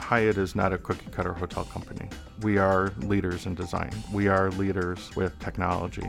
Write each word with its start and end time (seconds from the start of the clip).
Hyatt 0.00 0.38
is 0.38 0.54
not 0.54 0.72
a 0.72 0.78
cookie 0.78 1.10
cutter 1.10 1.32
hotel 1.32 1.64
company. 1.64 2.08
We 2.42 2.58
are 2.58 2.92
leaders 2.98 3.46
in 3.46 3.54
design, 3.54 3.90
we 4.12 4.28
are 4.28 4.50
leaders 4.52 5.10
with 5.16 5.38
technology. 5.40 6.08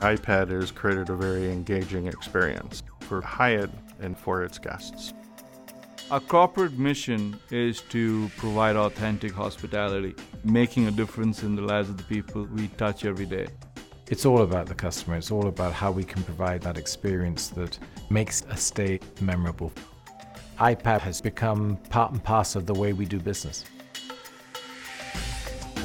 iPad 0.00 0.50
has 0.50 0.70
created 0.70 1.10
a 1.10 1.16
very 1.16 1.52
engaging 1.52 2.06
experience 2.06 2.82
for 3.00 3.20
Hyatt 3.20 3.70
and 4.00 4.18
for 4.18 4.42
its 4.42 4.58
guests. 4.58 5.12
Our 6.10 6.20
corporate 6.20 6.78
mission 6.78 7.36
is 7.50 7.80
to 7.90 8.30
provide 8.36 8.76
authentic 8.76 9.32
hospitality, 9.32 10.14
making 10.44 10.86
a 10.86 10.92
difference 10.92 11.42
in 11.42 11.56
the 11.56 11.62
lives 11.62 11.88
of 11.88 11.96
the 11.96 12.04
people 12.04 12.44
we 12.54 12.68
touch 12.68 13.04
every 13.04 13.26
day. 13.26 13.48
It's 14.08 14.24
all 14.24 14.42
about 14.42 14.66
the 14.66 14.74
customer. 14.74 15.16
It's 15.16 15.32
all 15.32 15.48
about 15.48 15.72
how 15.72 15.90
we 15.90 16.04
can 16.04 16.22
provide 16.22 16.62
that 16.62 16.78
experience 16.78 17.48
that 17.48 17.76
makes 18.08 18.44
a 18.48 18.56
stay 18.56 19.00
memorable. 19.20 19.72
iPad 20.58 21.00
has 21.02 21.20
become 21.20 21.76
part 21.90 22.12
and 22.12 22.22
parcel 22.24 22.60
of 22.60 22.66
the 22.66 22.72
way 22.72 22.94
we 22.94 23.04
do 23.04 23.20
business. 23.20 23.64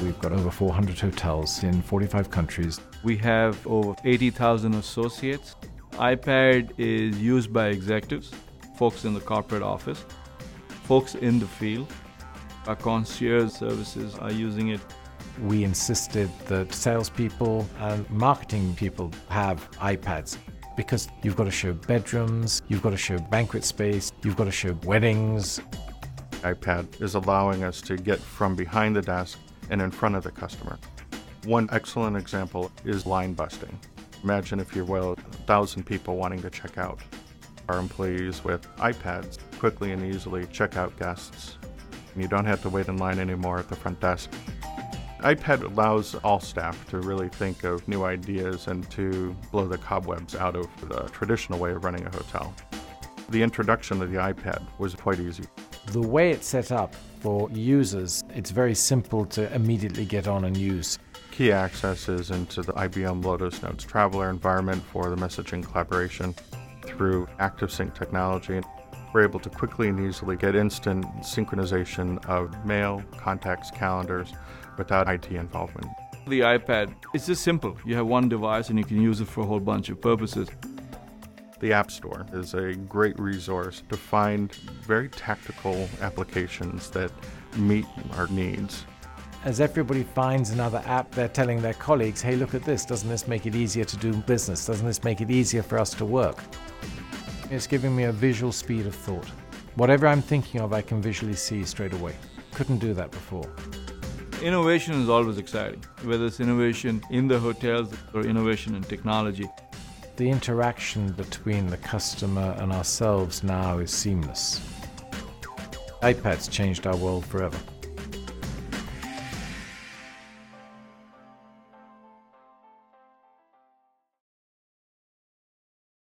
We've 0.02 0.18
got 0.18 0.32
over 0.32 0.50
400 0.50 0.98
hotels 0.98 1.62
in 1.62 1.82
45 1.82 2.30
countries. 2.30 2.80
We 3.04 3.18
have 3.18 3.64
over 3.66 3.94
80,000 4.02 4.74
associates. 4.74 5.56
iPad 5.92 6.72
is 6.78 7.20
used 7.20 7.52
by 7.52 7.68
executives, 7.68 8.32
folks 8.76 9.04
in 9.04 9.12
the 9.12 9.20
corporate 9.20 9.62
office, 9.62 10.06
folks 10.84 11.16
in 11.16 11.38
the 11.38 11.46
field. 11.46 11.92
Our 12.66 12.76
concierge 12.76 13.52
services 13.52 14.14
are 14.14 14.32
using 14.32 14.68
it. 14.68 14.80
We 15.42 15.64
insisted 15.64 16.30
that 16.46 16.72
salespeople 16.72 17.68
and 17.78 18.08
marketing 18.08 18.74
people 18.74 19.12
have 19.28 19.70
iPads 19.72 20.38
because 20.76 21.08
you've 21.22 21.36
got 21.36 21.44
to 21.44 21.50
show 21.50 21.72
bedrooms, 21.72 22.62
you've 22.68 22.82
got 22.82 22.90
to 22.90 22.96
show 22.96 23.18
banquet 23.18 23.64
space, 23.64 24.12
you've 24.24 24.36
got 24.36 24.44
to 24.44 24.52
show 24.52 24.72
weddings. 24.84 25.60
iPad 26.42 27.00
is 27.00 27.14
allowing 27.14 27.64
us 27.64 27.80
to 27.82 27.96
get 27.96 28.18
from 28.18 28.56
behind 28.56 28.96
the 28.96 29.02
desk 29.02 29.38
and 29.70 29.80
in 29.80 29.90
front 29.90 30.16
of 30.16 30.22
the 30.22 30.30
customer. 30.30 30.78
One 31.44 31.68
excellent 31.72 32.16
example 32.16 32.70
is 32.84 33.06
line 33.06 33.34
busting. 33.34 33.78
Imagine, 34.22 34.60
if 34.60 34.76
you 34.76 34.84
will, 34.84 35.12
a 35.12 35.36
thousand 35.46 35.84
people 35.84 36.16
wanting 36.16 36.40
to 36.42 36.50
check 36.50 36.78
out. 36.78 37.00
Our 37.68 37.78
employees 37.78 38.44
with 38.44 38.62
iPads 38.76 39.38
quickly 39.58 39.92
and 39.92 40.04
easily 40.04 40.46
check 40.52 40.76
out 40.76 40.96
guests. 40.98 41.56
You 42.16 42.28
don't 42.28 42.44
have 42.44 42.62
to 42.62 42.68
wait 42.68 42.88
in 42.88 42.98
line 42.98 43.18
anymore 43.18 43.58
at 43.58 43.68
the 43.68 43.76
front 43.76 43.98
desk 44.00 44.30
iPad 45.22 45.62
allows 45.62 46.16
all 46.16 46.40
staff 46.40 46.88
to 46.90 46.98
really 46.98 47.28
think 47.28 47.62
of 47.62 47.86
new 47.86 48.02
ideas 48.02 48.66
and 48.66 48.88
to 48.90 49.36
blow 49.52 49.68
the 49.68 49.78
cobwebs 49.78 50.34
out 50.34 50.56
of 50.56 50.66
the 50.88 51.02
traditional 51.10 51.60
way 51.60 51.70
of 51.70 51.84
running 51.84 52.04
a 52.04 52.10
hotel. 52.10 52.52
The 53.28 53.40
introduction 53.40 54.02
of 54.02 54.10
the 54.10 54.18
iPad 54.18 54.66
was 54.78 54.96
quite 54.96 55.20
easy. 55.20 55.44
The 55.86 56.00
way 56.00 56.32
it's 56.32 56.46
set 56.46 56.72
up 56.72 56.94
for 57.20 57.48
users, 57.52 58.24
it's 58.34 58.50
very 58.50 58.74
simple 58.74 59.24
to 59.26 59.52
immediately 59.54 60.04
get 60.04 60.26
on 60.26 60.44
and 60.44 60.56
use. 60.56 60.98
Key 61.30 61.52
access 61.52 62.08
is 62.08 62.32
into 62.32 62.62
the 62.62 62.72
IBM 62.72 63.24
Lotus 63.24 63.62
Notes 63.62 63.84
Traveler 63.84 64.28
environment 64.28 64.82
for 64.82 65.08
the 65.08 65.16
messaging 65.16 65.64
collaboration 65.64 66.34
through 66.82 67.26
ActiveSync 67.38 67.94
technology. 67.94 68.60
We're 69.12 69.24
able 69.24 69.40
to 69.40 69.50
quickly 69.50 69.88
and 69.88 70.00
easily 70.00 70.36
get 70.36 70.54
instant 70.54 71.04
synchronization 71.20 72.24
of 72.26 72.64
mail, 72.64 73.02
contacts, 73.18 73.70
calendars, 73.70 74.32
without 74.78 75.08
IT 75.08 75.30
involvement. 75.30 75.86
The 76.26 76.40
iPad, 76.40 76.94
it's 77.12 77.26
just 77.26 77.42
simple. 77.42 77.76
You 77.84 77.94
have 77.96 78.06
one 78.06 78.28
device 78.28 78.70
and 78.70 78.78
you 78.78 78.84
can 78.84 79.00
use 79.00 79.20
it 79.20 79.28
for 79.28 79.42
a 79.42 79.46
whole 79.46 79.60
bunch 79.60 79.88
of 79.90 80.00
purposes. 80.00 80.48
The 81.60 81.72
App 81.72 81.90
Store 81.90 82.26
is 82.32 82.54
a 82.54 82.74
great 82.74 83.18
resource 83.20 83.82
to 83.88 83.96
find 83.96 84.52
very 84.82 85.08
tactical 85.08 85.88
applications 86.00 86.90
that 86.90 87.12
meet 87.56 87.86
our 88.16 88.28
needs. 88.28 88.84
As 89.44 89.60
everybody 89.60 90.04
finds 90.04 90.50
another 90.50 90.82
app, 90.86 91.10
they're 91.12 91.28
telling 91.28 91.60
their 91.60 91.74
colleagues, 91.74 92.22
hey, 92.22 92.36
look 92.36 92.54
at 92.54 92.62
this. 92.62 92.84
Doesn't 92.84 93.08
this 93.08 93.26
make 93.26 93.44
it 93.44 93.54
easier 93.54 93.84
to 93.84 93.96
do 93.96 94.12
business? 94.12 94.66
Doesn't 94.66 94.86
this 94.86 95.02
make 95.04 95.20
it 95.20 95.30
easier 95.30 95.62
for 95.62 95.78
us 95.78 95.94
to 95.94 96.04
work? 96.04 96.38
It's 97.52 97.66
giving 97.66 97.94
me 97.94 98.04
a 98.04 98.12
visual 98.12 98.50
speed 98.50 98.86
of 98.86 98.94
thought. 98.94 99.28
Whatever 99.74 100.06
I'm 100.06 100.22
thinking 100.22 100.62
of, 100.62 100.72
I 100.72 100.80
can 100.80 101.02
visually 101.02 101.34
see 101.34 101.66
straight 101.66 101.92
away. 101.92 102.16
Couldn't 102.54 102.78
do 102.78 102.94
that 102.94 103.10
before. 103.10 103.44
Innovation 104.40 104.94
is 104.94 105.10
always 105.10 105.36
exciting, 105.36 105.84
whether 106.04 106.24
it's 106.24 106.40
innovation 106.40 107.02
in 107.10 107.28
the 107.28 107.38
hotels 107.38 107.92
or 108.14 108.22
innovation 108.22 108.74
in 108.74 108.82
technology. 108.82 109.50
The 110.16 110.30
interaction 110.30 111.12
between 111.12 111.66
the 111.66 111.76
customer 111.76 112.56
and 112.58 112.72
ourselves 112.72 113.44
now 113.44 113.80
is 113.80 113.90
seamless. 113.90 114.58
iPad's 116.00 116.48
changed 116.48 116.86
our 116.86 116.96
world 116.96 117.26
forever. 117.26 117.58